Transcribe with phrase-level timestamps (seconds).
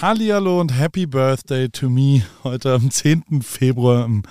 [0.00, 3.42] Hallihallo und Happy Birthday to me heute am 10.
[3.42, 4.22] Februar im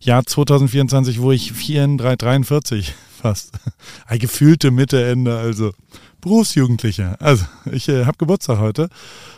[0.00, 1.54] Jahr 2024, wo ich
[2.46, 2.92] 43
[3.24, 3.52] fast,
[4.06, 5.72] eine gefühlte Mitte, Ende, also
[6.20, 7.16] Berufsjugendlicher.
[7.20, 8.90] Also ich äh, habe Geburtstag heute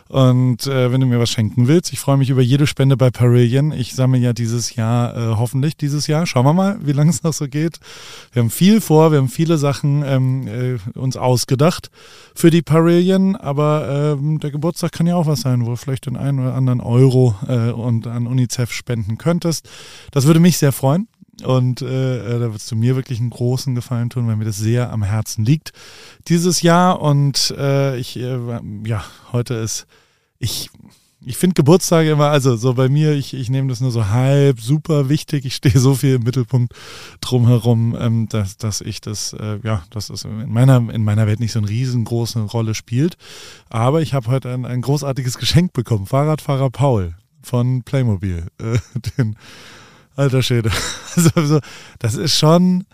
[0.08, 3.10] und äh, wenn du mir was schenken willst, ich freue mich über jede Spende bei
[3.10, 3.70] Parillion.
[3.70, 7.22] Ich sammle ja dieses Jahr, äh, hoffentlich dieses Jahr, schauen wir mal, wie lange es
[7.22, 7.78] noch so geht.
[8.32, 11.90] Wir haben viel vor, wir haben viele Sachen ähm, äh, uns ausgedacht
[12.34, 16.06] für die Parillion, aber ähm, der Geburtstag kann ja auch was sein, wo du vielleicht
[16.06, 19.68] den einen oder anderen Euro äh, und an UNICEF spenden könntest.
[20.10, 21.06] Das würde mich sehr freuen.
[21.44, 24.56] Und äh, äh, da würdest du mir wirklich einen großen Gefallen tun, weil mir das
[24.56, 25.72] sehr am Herzen liegt
[26.28, 27.02] dieses Jahr.
[27.02, 28.38] Und äh, ich, äh,
[28.84, 29.86] ja, heute ist,
[30.38, 30.70] ich,
[31.24, 34.60] ich finde Geburtstage immer, also so bei mir, ich, ich nehme das nur so halb
[34.60, 35.44] super wichtig.
[35.44, 36.72] Ich stehe so viel im Mittelpunkt
[37.20, 41.40] drumherum, ähm, dass, dass ich das, äh, ja, dass das in meiner, in meiner Welt
[41.40, 43.18] nicht so eine riesengroße Rolle spielt.
[43.68, 46.06] Aber ich habe heute ein, ein großartiges Geschenk bekommen.
[46.06, 48.46] Fahrradfahrer Paul von Playmobil.
[48.58, 48.78] Äh,
[49.18, 49.36] den
[50.16, 50.70] Alter Schäde.
[51.34, 51.60] Also,
[51.98, 52.84] das ist schon,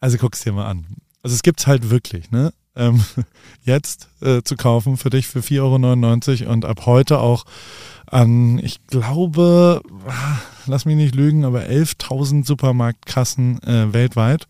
[0.00, 0.84] also guck's dir mal an.
[1.22, 2.52] Also es gibt's halt wirklich, ne?
[2.74, 3.04] Ähm,
[3.62, 7.44] jetzt äh, zu kaufen für dich für 4,99 Euro und ab heute auch
[8.06, 14.46] an, ich glaube, ah, lass mich nicht lügen, aber 11.000 Supermarktkassen äh, weltweit.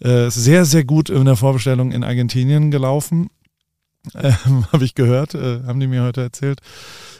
[0.00, 3.30] Äh, sehr, sehr gut in der Vorbestellung in Argentinien gelaufen.
[4.14, 6.60] Ähm, habe ich gehört, äh, haben die mir heute erzählt.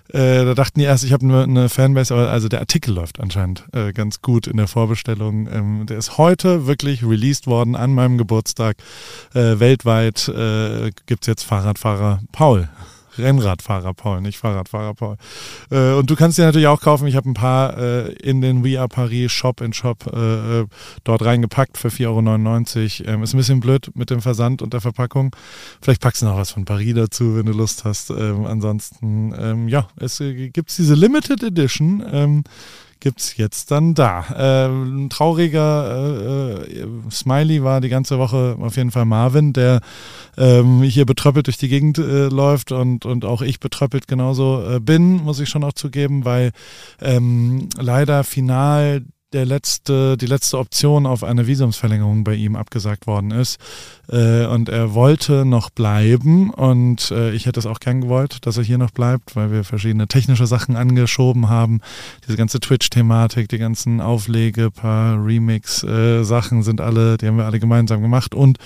[0.08, 3.64] Äh, da dachten die erst, ich habe nur eine Fanbase, also der Artikel läuft anscheinend
[3.72, 5.48] äh, ganz gut in der Vorbestellung.
[5.50, 8.76] Ähm, der ist heute wirklich released worden an meinem Geburtstag.
[9.34, 12.68] Äh, weltweit äh, gibt es jetzt Fahrradfahrer Paul.
[13.18, 15.16] Rennradfahrer Paul, nicht Fahrradfahrer Paul.
[15.70, 17.06] Äh, und du kannst dir natürlich auch kaufen.
[17.06, 20.66] Ich habe ein paar äh, in den We Are Paris Shop in Shop äh, äh
[21.04, 23.14] dort reingepackt für 4,99 Euro.
[23.14, 25.34] Ähm, ist ein bisschen blöd mit dem Versand und der Verpackung.
[25.80, 28.10] Vielleicht packst du noch was von Paris dazu, wenn du Lust hast.
[28.10, 32.44] Ähm, ansonsten, ähm, ja, es äh, gibt diese Limited Edition ähm,
[33.00, 34.24] gibt es jetzt dann da.
[34.36, 39.80] Äh, ein trauriger äh, äh, Smiley war die ganze Woche auf jeden Fall Marvin, der
[40.36, 45.40] ähm, hier betröppelt durch die Gegend läuft und, und auch ich betröppelt genauso bin, muss
[45.40, 46.52] ich schon auch zugeben, weil
[47.00, 53.32] ähm, leider final der letzte, die letzte Option auf eine Visumsverlängerung bei ihm abgesagt worden
[53.32, 53.58] ist.
[54.08, 58.56] Äh, und er wollte noch bleiben und äh, ich hätte es auch gern gewollt, dass
[58.56, 61.80] er hier noch bleibt, weil wir verschiedene technische Sachen angeschoben haben.
[62.26, 68.02] Diese ganze Twitch-Thematik, die ganzen Auflege, paar Remix-Sachen sind alle, die haben wir alle gemeinsam
[68.02, 68.58] gemacht und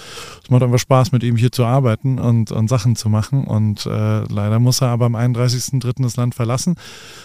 [0.42, 3.86] es macht einfach Spaß, mit ihm hier zu arbeiten und, und Sachen zu machen und
[3.86, 6.02] äh, leider muss er aber am 31.03.
[6.02, 6.74] das Land verlassen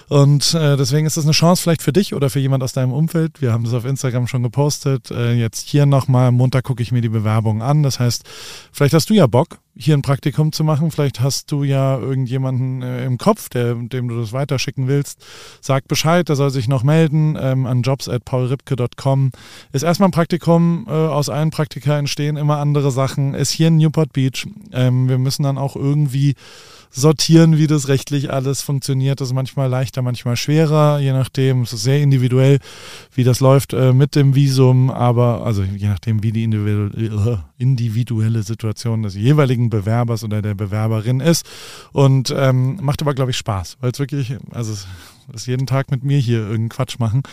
[0.08, 2.94] und äh, deswegen ist das eine Chance vielleicht für dich oder für jemand aus deinem
[2.94, 3.42] Umfeld.
[3.42, 5.12] Wir haben das auf Instagram schon gepostet.
[5.12, 7.84] Äh, jetzt hier nochmal, Montag gucke ich mir die Bewerbung an.
[7.84, 8.05] Das heißt,
[8.72, 10.92] vielleicht hast du ja Bock, hier ein Praktikum zu machen.
[10.92, 15.26] Vielleicht hast du ja irgendjemanden äh, im Kopf, der, dem du das weiterschicken willst.
[15.62, 19.32] Sag Bescheid, der soll sich noch melden ähm, an jobs.paulripke.com.
[19.74, 23.34] Ist erstmal ein Praktikum, äh, aus allen Praktika entstehen immer andere Sachen.
[23.34, 24.48] Ist hier in Newport Beach.
[24.72, 26.36] Ähm, wir müssen dann auch irgendwie
[26.96, 29.20] sortieren, wie das rechtlich alles funktioniert.
[29.20, 31.64] Das ist manchmal leichter, manchmal schwerer, je nachdem.
[31.64, 32.60] Es ist sehr individuell,
[33.14, 38.44] wie das läuft äh, mit dem Visum, aber also je nachdem, wie die individuelle, individuelle
[38.44, 41.46] Situation des jeweiligen Bewerbers oder der Bewerberin ist.
[41.92, 44.74] Und ähm, macht aber, glaube ich, Spaß, weil es wirklich, also
[45.34, 47.24] ist jeden Tag mit mir hier irgendeinen Quatsch machen.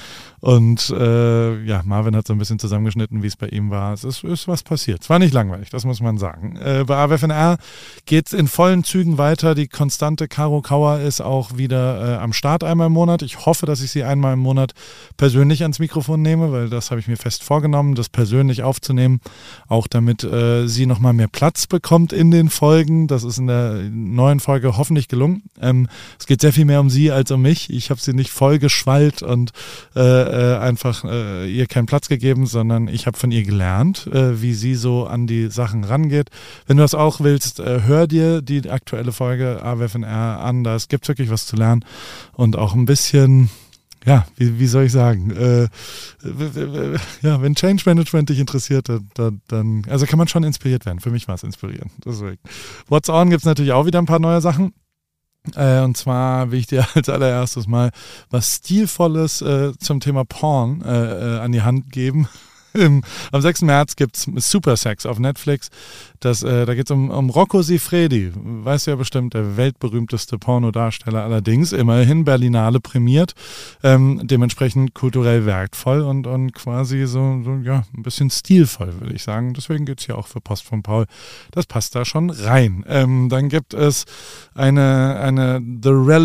[0.40, 3.92] Und äh, ja, Marvin hat so ein bisschen zusammengeschnitten, wie es bei ihm war.
[3.92, 5.02] Es ist, ist was passiert.
[5.02, 6.56] Es war nicht langweilig, das muss man sagen.
[6.56, 7.58] Äh, bei AWFNR
[8.06, 9.54] geht es in vollen Zügen weiter.
[9.54, 13.22] Die konstante Caro Kauer ist auch wieder äh, am Start einmal im Monat.
[13.22, 14.72] Ich hoffe, dass ich sie einmal im Monat
[15.16, 19.20] persönlich ans Mikrofon nehme, weil das habe ich mir fest vorgenommen, das persönlich aufzunehmen.
[19.68, 23.06] Auch damit äh, sie nochmal mehr Platz bekommt in den Folgen.
[23.06, 25.42] Das ist in der neuen Folge hoffentlich gelungen.
[25.60, 25.88] Ähm,
[26.18, 27.70] es geht sehr viel mehr um sie als um mich.
[27.70, 29.50] Ich ich habe sie nicht voll geschwallt und
[29.96, 34.40] äh, äh, einfach äh, ihr keinen Platz gegeben, sondern ich habe von ihr gelernt, äh,
[34.40, 36.30] wie sie so an die Sachen rangeht.
[36.66, 40.64] Wenn du das auch willst, äh, hör dir die aktuelle Folge AWFNR an.
[40.64, 41.84] Da gibt wirklich was zu lernen
[42.34, 43.50] und auch ein bisschen
[44.04, 45.30] ja, wie, wie soll ich sagen?
[45.30, 45.68] Äh,
[47.22, 50.98] ja, wenn Change Management dich interessiert, dann, dann, also kann man schon inspiriert werden.
[50.98, 51.92] Für mich war es inspirierend.
[52.04, 52.38] Deswegen.
[52.88, 54.72] What's On gibt es natürlich auch wieder ein paar neue Sachen.
[55.56, 57.90] Äh, und zwar will ich dir als allererstes mal
[58.30, 62.28] was Stilvolles äh, zum Thema Porn äh, äh, an die Hand geben.
[62.74, 63.62] Am 6.
[63.62, 65.70] März gibt's Super Sex auf Netflix.
[66.20, 68.30] Das, äh, da geht's um, um Rocco Sifredi.
[68.34, 71.72] Weißt du ja bestimmt, der weltberühmteste Pornodarsteller allerdings.
[71.72, 73.34] Immerhin Berlinale prämiert.
[73.82, 79.24] Ähm, dementsprechend kulturell wertvoll und, und quasi so, so, ja, ein bisschen stilvoll, würde ich
[79.24, 79.54] sagen.
[79.54, 81.06] Deswegen geht's hier auch für Post von Paul.
[81.50, 82.84] Das passt da schon rein.
[82.88, 84.04] Ähm, dann gibt es
[84.54, 86.22] eine, eine The Rel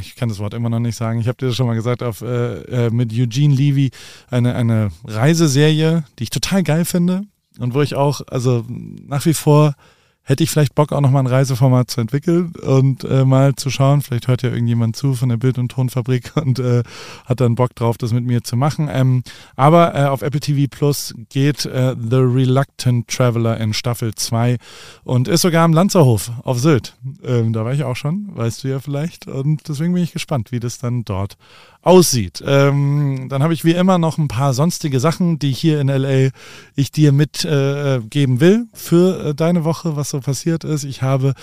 [0.00, 1.20] ich kann das Wort immer noch nicht sagen.
[1.20, 3.90] Ich habe dir das schon mal gesagt, auf, äh, äh mit Eugene Levy
[4.30, 7.22] eine, eine Reiseserie, die ich total geil finde
[7.58, 9.74] und wo ich auch, also nach wie vor
[10.22, 14.00] hätte ich vielleicht Bock, auch nochmal ein Reiseformat zu entwickeln und äh, mal zu schauen.
[14.00, 16.84] Vielleicht hört ja irgendjemand zu von der Bild- und Tonfabrik und äh,
[17.26, 18.88] hat dann Bock drauf, das mit mir zu machen.
[18.92, 19.24] Ähm,
[19.56, 24.58] aber äh, auf Apple TV Plus geht äh, The Reluctant Traveler in Staffel 2
[25.02, 26.94] und ist sogar am Lanzerhof auf Sylt.
[27.24, 29.26] Ähm, da war ich auch schon, weißt du ja vielleicht.
[29.26, 31.36] Und deswegen bin ich gespannt, wie das dann dort
[31.82, 32.42] aussieht.
[32.46, 36.30] Ähm, dann habe ich wie immer noch ein paar sonstige Sachen, die hier in LA
[36.74, 40.84] ich dir mitgeben äh, will für äh, deine Woche, was so passiert ist.
[40.84, 41.34] Ich habe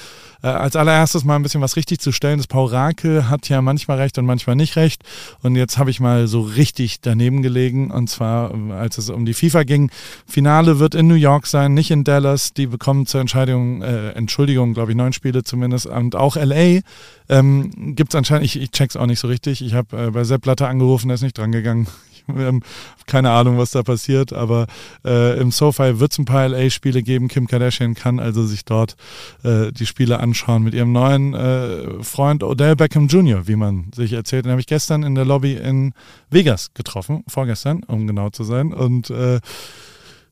[0.43, 2.37] äh, als allererstes mal ein bisschen was richtig zu stellen.
[2.37, 5.03] Das Paurakel hat ja manchmal recht und manchmal nicht recht.
[5.41, 7.89] Und jetzt habe ich mal so richtig daneben gelegen.
[7.89, 9.89] Und zwar, äh, als es um die FIFA ging.
[10.27, 12.53] Finale wird in New York sein, nicht in Dallas.
[12.53, 15.87] Die bekommen zur Entscheidung, äh, Entschuldigung, glaube ich, neun Spiele zumindest.
[15.87, 16.81] Und auch LA
[17.29, 19.61] ähm, gibt es anscheinend, ich, ich check's auch nicht so richtig.
[19.61, 21.87] Ich habe äh, bei Sepp Blatter angerufen, der ist nicht drangegangen.
[22.29, 22.61] Ähm,
[23.05, 24.67] keine Ahnung, was da passiert, aber
[25.05, 27.29] äh, im SoFi wird es ein paar LA-Spiele geben.
[27.29, 28.97] Kim Kardashian kann also sich dort
[29.43, 34.11] äh, die Spiele anschauen mit ihrem neuen äh, Freund Odell Beckham Jr., wie man sich
[34.11, 34.45] erzählt.
[34.45, 35.93] Den habe ich gestern in der Lobby in
[36.29, 38.73] Vegas getroffen, vorgestern, um genau zu sein.
[38.73, 39.09] Und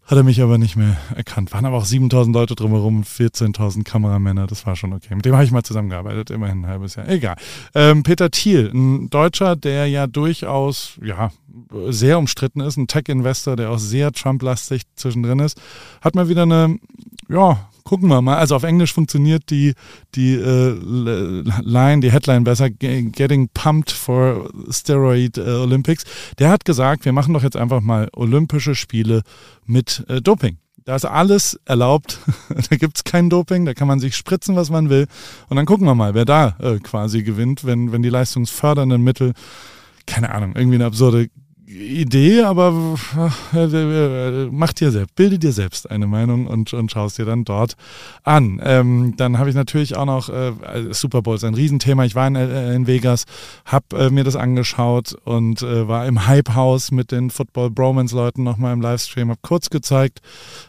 [0.05, 1.51] hat er mich aber nicht mehr erkannt.
[1.51, 5.15] Waren aber auch 7000 Leute drumherum, 14.000 Kameramänner, das war schon okay.
[5.15, 7.09] Mit dem habe ich mal zusammengearbeitet, immerhin ein halbes Jahr.
[7.09, 7.35] Egal.
[7.73, 11.31] Ähm, Peter Thiel, ein Deutscher, der ja durchaus, ja,
[11.89, 15.59] sehr umstritten ist, ein Tech-Investor, der auch sehr Trump-lastig zwischendrin ist,
[16.01, 16.77] hat mal wieder eine,
[17.27, 18.37] ja, gucken wir mal.
[18.37, 19.73] Also auf Englisch funktioniert die,
[20.15, 20.71] die äh,
[21.61, 26.03] Line, die Headline besser, Getting Pumped for Steroid äh, Olympics.
[26.39, 29.21] Der hat gesagt, wir machen doch jetzt einfach mal Olympische Spiele
[29.65, 30.57] mit äh, Doping.
[30.83, 32.19] Da ist alles erlaubt.
[32.69, 35.07] da gibt es kein Doping, da kann man sich spritzen, was man will.
[35.47, 39.33] Und dann gucken wir mal, wer da äh, quasi gewinnt, wenn, wenn die leistungsfördernden Mittel,
[40.07, 41.29] keine Ahnung, irgendwie eine absurde
[41.75, 42.97] Idee, aber
[43.53, 47.75] äh, mach dir selbst, bilde dir selbst eine Meinung und, und schaust dir dann dort
[48.23, 48.61] an.
[48.63, 50.53] Ähm, dann habe ich natürlich auch noch äh,
[50.91, 52.05] Super Bowl ist ein Riesenthema.
[52.05, 53.25] Ich war in, äh, in Vegas,
[53.65, 58.15] habe äh, mir das angeschaut und äh, war im Hype House mit den Football Bromance
[58.15, 59.29] Leuten nochmal im Livestream.
[59.29, 60.21] Habe kurz gezeigt,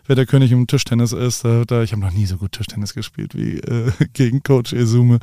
[0.07, 1.45] wer der König im Tischtennis ist.
[1.45, 5.19] Da, ich habe noch nie so gut Tischtennis gespielt wie äh, gegen Coach Esume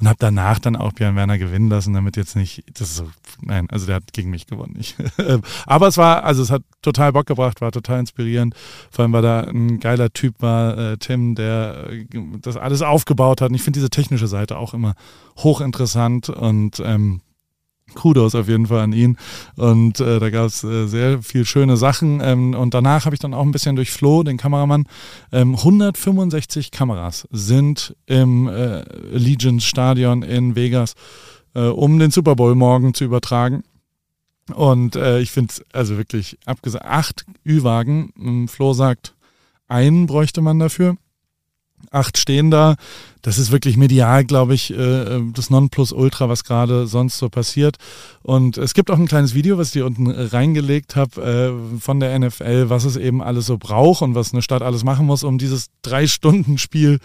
[0.00, 3.10] und habe danach dann auch Björn Werner gewinnen lassen, damit jetzt nicht, das ist so,
[3.40, 4.76] nein, also der hat gegen mich gewonnen.
[4.78, 4.96] Ich
[5.28, 8.54] Ähm, aber es war, also es hat total Bock gebracht, war total inspirierend.
[8.90, 12.06] Vor allem, weil da ein geiler Typ war, äh, Tim, der äh,
[12.42, 13.50] das alles aufgebaut hat.
[13.50, 14.94] Und ich finde diese technische Seite auch immer
[15.36, 17.20] hochinteressant und ähm,
[17.94, 19.16] Kudos auf jeden Fall an ihn.
[19.56, 22.20] Und äh, da gab es äh, sehr viel schöne Sachen.
[22.22, 24.86] Ähm, und danach habe ich dann auch ein bisschen durch Flo, den Kameramann,
[25.32, 30.94] ähm, 165 Kameras sind im äh, Legions Stadion in Vegas,
[31.54, 33.62] äh, um den Super Bowl morgen zu übertragen.
[34.54, 38.12] Und äh, ich finde es also wirklich abgesagt, acht Ü-Wagen.
[38.18, 39.14] Ähm, Flo sagt,
[39.68, 40.96] einen bräuchte man dafür.
[41.90, 42.76] Acht stehen da.
[43.22, 47.76] Das ist wirklich medial, glaube ich, äh, das Nonplusultra, was gerade sonst so passiert.
[48.22, 52.00] Und es gibt auch ein kleines Video, was ich hier unten reingelegt habe äh, von
[52.00, 55.24] der NFL, was es eben alles so braucht und was eine Stadt alles machen muss,
[55.24, 56.98] um dieses Drei-Stunden-Spiel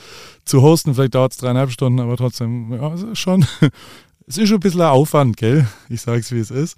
[0.44, 0.96] zu hosten.
[0.96, 3.46] Vielleicht dauert es dreieinhalb Stunden, aber trotzdem, ja, schon,
[4.28, 5.68] es ist schon ein bisschen Aufwand, gell?
[5.90, 6.78] Ich sage es, wie es ist.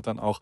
[0.01, 0.41] dann auch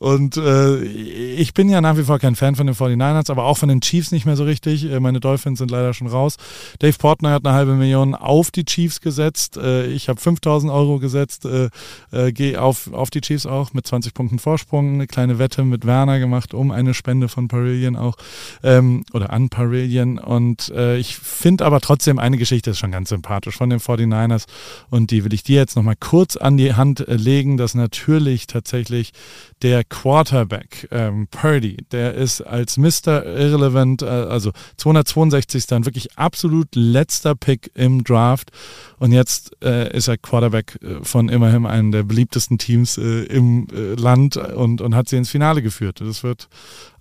[0.00, 3.58] Und äh, ich bin ja nach wie vor kein Fan von den 49ers, aber auch
[3.58, 4.90] von den Chiefs nicht mehr so richtig.
[4.90, 6.36] Äh, meine Dolphins sind leider schon raus.
[6.78, 9.58] Dave Portner hat eine halbe Million auf die Chiefs gesetzt.
[9.58, 11.68] Äh, ich habe 5000 Euro gesetzt, äh,
[12.12, 14.94] äh, gehe auf, auf die Chiefs auch mit 20 Punkten Vorsprung.
[14.94, 18.16] Eine kleine Wette mit Werner gemacht um eine Spende von Parillion auch
[18.62, 20.18] ähm, oder an Parillion.
[20.18, 24.46] Und äh, ich finde aber trotzdem eine Geschichte ist schon ganz sympathisch von den 49ers
[24.88, 29.12] und die will ich dir jetzt nochmal kurz an die Hand legen, dass natürlich tatsächlich
[29.60, 33.26] der Quarterback ähm, Purdy, der ist als Mr.
[33.26, 35.66] Irrelevant, äh, also 262.
[35.66, 38.50] dann wirklich absolut letzter Pick im Draft
[38.98, 43.66] und jetzt äh, ist er Quarterback äh, von immerhin einem der beliebtesten Teams äh, im
[43.72, 46.00] äh, Land und, und hat sie ins Finale geführt.
[46.00, 46.48] Das wird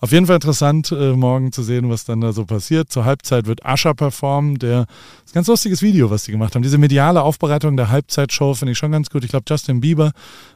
[0.02, 2.92] auf jeden Fall interessant, äh, morgen zu sehen, was dann da so passiert.
[2.92, 4.86] Zur Halbzeit wird Ascher performen, der
[5.26, 6.62] ist ein ganz lustiges Video, was die gemacht haben.
[6.62, 9.24] Diese mediale Aufbereitung der Halbzeitshow finde ich schon ganz gut.
[9.24, 10.12] Ich glaube, Justin Bieber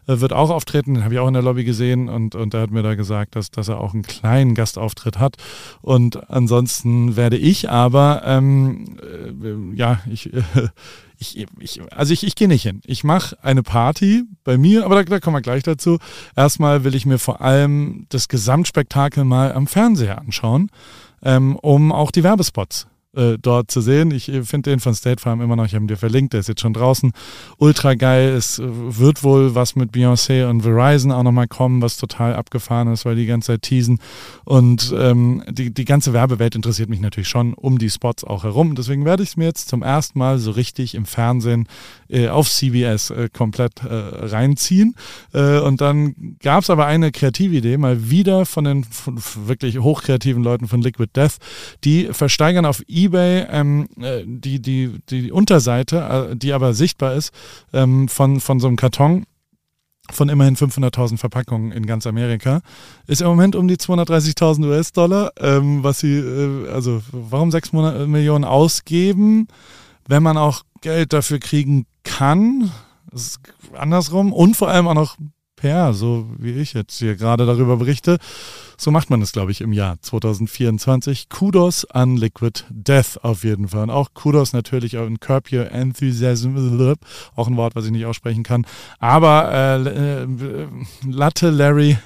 [0.07, 2.61] äh, wird auch auftreten, den habe ich auch in der Lobby gesehen und, und der
[2.61, 5.35] hat mir da gesagt, dass, dass er auch einen kleinen Gastauftritt hat.
[5.81, 10.41] Und ansonsten werde ich aber, ähm, äh, ja, ich, äh,
[11.17, 12.81] ich, ich, also ich, ich gehe nicht hin.
[12.85, 15.99] Ich mache eine Party bei mir, aber da, da kommen wir gleich dazu.
[16.35, 20.69] Erstmal will ich mir vor allem das Gesamtspektakel mal am Fernseher anschauen,
[21.23, 24.11] ähm, um auch die Werbespots äh, dort zu sehen.
[24.11, 26.39] Ich äh, finde den von State Farm immer noch, ich habe ihn dir verlinkt, der
[26.39, 27.11] ist jetzt schon draußen.
[27.57, 28.29] Ultra geil.
[28.29, 32.91] Es äh, wird wohl was mit Beyoncé und Verizon auch nochmal kommen, was total abgefahren
[32.91, 33.99] ist, weil die ganze Zeit teasen.
[34.45, 38.75] Und ähm, die, die ganze Werbewelt interessiert mich natürlich schon um die Spots auch herum.
[38.75, 41.67] Deswegen werde ich es mir jetzt zum ersten Mal so richtig im Fernsehen
[42.13, 44.95] äh, auf CBS äh, komplett äh, reinziehen.
[45.33, 49.79] Äh, und dann gab es aber eine kreative Idee, mal wieder von den von wirklich
[49.79, 51.37] hochkreativen Leuten von Liquid Death.
[51.83, 57.31] Die versteigern auf eBay ähm, äh, die, die, die Unterseite, die aber sichtbar ist,
[57.73, 59.25] ähm, von, von so einem Karton
[60.11, 62.61] von immerhin 500.000 Verpackungen in ganz Amerika,
[63.07, 68.43] ist im Moment um die 230.000 US-Dollar, ähm, was sie, äh, also warum 6 Millionen
[68.43, 69.47] ausgeben,
[70.07, 72.71] wenn man auch Geld dafür kriegen kann,
[73.73, 75.17] andersrum und vor allem auch noch
[75.63, 78.17] PR, so wie ich jetzt hier gerade darüber berichte.
[78.77, 81.29] So macht man es, glaube ich, im Jahr 2024.
[81.29, 83.83] Kudos an Liquid Death auf jeden Fall.
[83.83, 86.57] Und auch Kudos natürlich an Curb Your Enthusiasm,
[87.35, 88.65] auch ein Wort, was ich nicht aussprechen kann.
[88.99, 90.67] Aber äh, äh,
[91.09, 91.97] Latte Larry,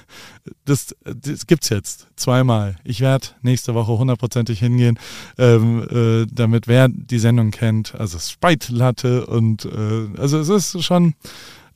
[0.64, 2.76] das, das gibt's jetzt zweimal.
[2.84, 5.00] Ich werde nächste Woche hundertprozentig hingehen,
[5.36, 10.84] ähm, äh, damit wer die Sendung kennt, also Spite Latte und äh, also es ist
[10.84, 11.14] schon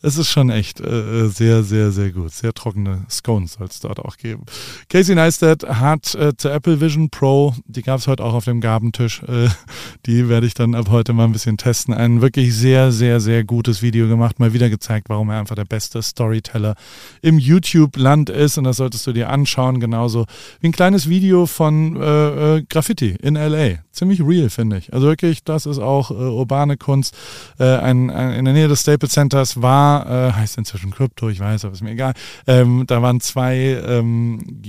[0.03, 2.33] es ist schon echt äh, äh, sehr, sehr, sehr gut.
[2.33, 4.45] Sehr trockene Scones soll es dort auch geben.
[4.89, 8.61] Casey Neistat hat äh, zur Apple Vision Pro, die gab es heute auch auf dem
[8.61, 9.49] Gabentisch, äh,
[10.07, 11.95] die werde ich dann ab heute mal ein bisschen testen.
[11.95, 15.65] Ein wirklich sehr, sehr, sehr gutes Video gemacht, mal wieder gezeigt, warum er einfach der
[15.65, 16.75] beste Storyteller
[17.23, 18.59] im YouTube-Land ist.
[18.59, 20.27] Und das solltest du dir anschauen, genauso
[20.61, 23.79] wie ein kleines Video von äh, äh Graffiti in LA.
[23.93, 24.93] Ziemlich real, finde ich.
[24.93, 27.15] Also wirklich, das ist auch äh, urbane Kunst.
[27.59, 31.41] Äh, ein, ein, in der Nähe des Staples Centers war äh, heißt inzwischen Krypto, ich
[31.41, 32.15] weiß, aber ist mir egal.
[32.47, 33.57] Ähm, da waren zwei
[33.87, 34.63] ähm,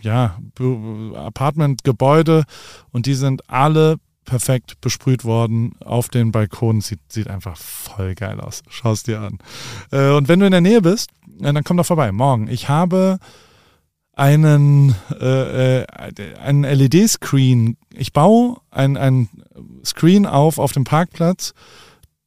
[0.00, 0.38] ja,
[1.14, 2.44] Apartmentgebäude
[2.92, 6.80] und die sind alle perfekt besprüht worden auf den Balkonen.
[6.80, 8.62] Sieht, sieht einfach voll geil aus.
[8.68, 9.38] Schau es dir an.
[9.90, 12.12] Äh, und wenn du in der Nähe bist, äh, dann komm doch vorbei.
[12.12, 12.48] Morgen.
[12.48, 13.18] Ich habe
[14.14, 15.86] einen, äh, äh
[16.40, 17.76] einen LED-Screen.
[17.94, 19.28] Ich baue ein, ein
[19.84, 21.54] Screen auf auf dem Parkplatz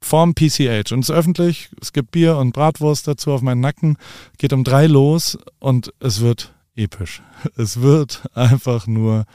[0.02, 0.92] vorm PCH.
[0.92, 3.98] Und es ist öffentlich, es gibt Bier und Bratwurst dazu auf meinen Nacken.
[4.38, 7.22] Geht um drei los und es wird episch.
[7.58, 9.26] Es wird einfach nur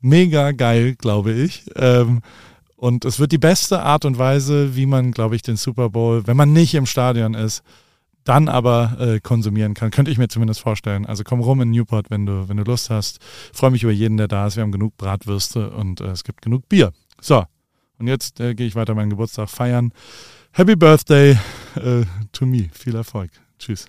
[0.00, 1.64] mega geil, glaube ich.
[1.76, 2.22] Ähm,
[2.76, 6.26] und es wird die beste Art und Weise, wie man, glaube ich, den Super Bowl,
[6.26, 7.62] wenn man nicht im Stadion ist,
[8.26, 9.90] dann aber äh, konsumieren kann.
[9.90, 11.06] Könnte ich mir zumindest vorstellen.
[11.06, 13.20] Also komm rum in Newport, wenn du, wenn du Lust hast.
[13.52, 14.56] Freue mich über jeden, der da ist.
[14.56, 16.92] Wir haben genug Bratwürste und äh, es gibt genug Bier.
[17.20, 17.44] So,
[17.98, 19.92] und jetzt äh, gehe ich weiter meinen Geburtstag feiern.
[20.52, 21.38] Happy Birthday
[21.76, 22.68] äh, to me.
[22.72, 23.30] Viel Erfolg.
[23.58, 23.86] Tschüss.